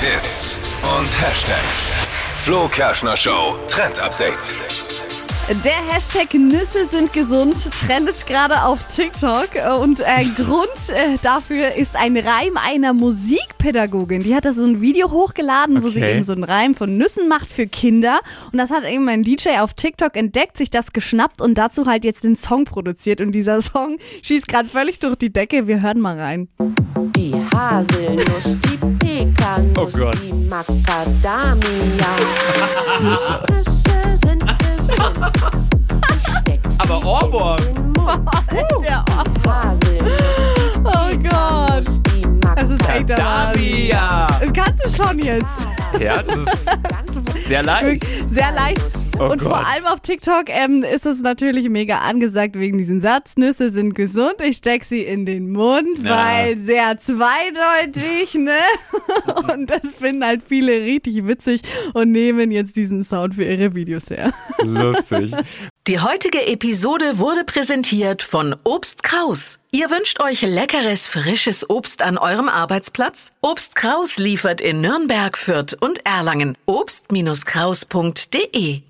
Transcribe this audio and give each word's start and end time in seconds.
Hits 0.00 0.58
und 0.98 1.06
Hashtags. 1.20 1.92
Flo 2.42 2.68
Kerschner 2.68 3.16
Show 3.16 3.58
Trend 3.66 3.98
Update. 4.00 4.54
Der 5.64 5.94
Hashtag 5.94 6.34
Nüsse 6.34 6.86
sind 6.90 7.12
gesund 7.12 7.54
trendet 7.86 8.26
gerade 8.26 8.62
auf 8.64 8.80
TikTok 8.88 9.48
und 9.80 10.00
äh, 10.00 10.24
Grund 10.36 10.68
äh, 10.88 11.16
dafür 11.22 11.74
ist 11.76 11.94
ein 11.94 12.16
Reim 12.16 12.56
einer 12.56 12.92
Musikpädagogin. 12.92 14.24
Die 14.24 14.34
hat 14.34 14.44
da 14.44 14.52
so 14.52 14.64
ein 14.64 14.80
Video 14.80 15.10
hochgeladen, 15.12 15.82
wo 15.84 15.88
sie 15.88 16.00
Okay. 16.00 16.16
eben 16.16 16.24
so 16.24 16.32
einen 16.32 16.42
Reim 16.44 16.74
von 16.74 16.96
Nüssen 16.98 17.28
macht 17.28 17.48
für 17.50 17.68
Kinder 17.68 18.18
und 18.52 18.58
das 18.58 18.70
hat 18.72 18.84
eben 18.84 19.08
ein 19.08 19.22
DJ 19.22 19.60
auf 19.60 19.72
TikTok 19.74 20.16
entdeckt, 20.16 20.56
sich 20.58 20.70
das 20.70 20.92
geschnappt 20.92 21.40
und 21.40 21.54
dazu 21.56 21.86
halt 21.86 22.04
jetzt 22.04 22.24
den 22.24 22.34
Song 22.34 22.64
produziert 22.64 23.20
und 23.20 23.30
dieser 23.32 23.62
Song 23.62 23.98
schießt 24.22 24.48
gerade 24.48 24.68
völlig 24.68 24.98
durch 24.98 25.14
die 25.16 25.32
Decke. 25.32 25.68
Wir 25.68 25.80
hören 25.80 26.00
mal 26.00 26.18
rein. 26.18 26.48
Die 27.14 27.32
Haselnuss, 27.54 28.58
die 28.64 28.78
Pekanuss, 29.16 29.94
Oh 29.94 29.98
Gott. 29.98 30.18
die 30.22 30.32
Macadamia. 30.34 31.56
Nüsse. 33.00 33.38
Nüsse 33.50 34.18
sind 34.26 34.44
gesund. 34.58 35.32
Aber 36.78 37.04
Ohrwurm. 37.06 37.74
Mund. 37.96 38.28
Der 38.84 39.02
Haselnuss, 39.08 40.82
Oh 40.84 41.16
Gott. 41.22 41.86
Das 42.56 42.70
ist 42.70 42.88
echt 42.88 43.08
der 43.08 43.18
Wahnsinn. 43.18 43.90
Das 44.40 44.52
kannst 44.52 44.84
du 44.98 45.02
schon 45.04 45.18
jetzt. 45.18 45.66
Ja, 45.98 46.22
das 46.22 46.36
ist 46.36 47.48
sehr 47.48 47.62
leicht. 47.62 48.04
Sehr 48.32 48.52
leicht. 48.52 48.82
Oh 49.18 49.30
und 49.30 49.40
vor 49.40 49.52
Gott. 49.52 49.64
allem 49.66 49.86
auf 49.86 50.00
TikTok 50.00 50.44
ähm, 50.48 50.82
ist 50.82 51.06
es 51.06 51.22
natürlich 51.22 51.70
mega 51.70 51.98
angesagt 52.00 52.58
wegen 52.58 52.76
diesem 52.76 53.00
Satz. 53.00 53.32
Nüsse 53.36 53.70
sind 53.70 53.94
gesund, 53.94 54.34
ich 54.44 54.58
steck 54.58 54.84
sie 54.84 55.00
in 55.02 55.24
den 55.24 55.52
Mund, 55.52 56.02
Ja. 56.02 56.16
weil 56.16 56.58
sehr 56.58 56.98
zweideutig, 56.98 58.34
ne? 58.34 58.50
Und 59.52 59.70
das 59.70 59.80
finden 59.98 60.22
halt 60.24 60.42
viele 60.46 60.72
richtig 60.82 61.26
witzig 61.26 61.62
und 61.94 62.12
nehmen 62.12 62.50
jetzt 62.50 62.76
diesen 62.76 63.02
Sound 63.04 63.34
für 63.36 63.44
ihre 63.44 63.74
Videos 63.74 64.10
her. 64.10 64.32
Lustig. 64.62 65.32
Die 65.86 66.00
heutige 66.00 66.46
Episode 66.46 67.18
wurde 67.18 67.44
präsentiert 67.44 68.22
von 68.22 68.54
Obst 68.64 69.02
Kraus. 69.02 69.58
Ihr 69.70 69.90
wünscht 69.90 70.20
euch 70.20 70.42
leckeres, 70.42 71.06
frisches 71.08 71.68
Obst 71.70 72.02
an 72.02 72.18
eurem 72.18 72.48
Arbeitsplatz? 72.48 73.32
Obst 73.40 73.76
Kraus 73.76 74.16
liefert 74.18 74.60
in 74.60 74.80
Nürnberg, 74.80 75.38
Fürth 75.38 75.76
und 75.80 76.04
Erlangen. 76.04 76.56
Obst-Kraus.de 76.66 78.82